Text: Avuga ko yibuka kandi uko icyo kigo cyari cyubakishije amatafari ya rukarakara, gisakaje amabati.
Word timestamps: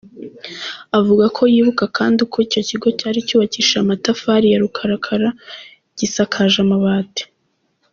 Avuga 0.99 1.25
ko 1.35 1.41
yibuka 1.53 1.85
kandi 1.97 2.17
uko 2.25 2.37
icyo 2.45 2.61
kigo 2.69 2.87
cyari 2.99 3.19
cyubakishije 3.27 3.77
amatafari 3.79 4.45
ya 4.51 4.59
rukarakara, 4.63 5.29
gisakaje 5.97 6.57
amabati. 6.65 7.23